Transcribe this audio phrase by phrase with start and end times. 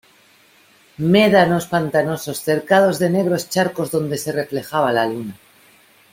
[1.15, 5.35] médanos pantanosos cercados de negros charcos donde se reflejaba la luna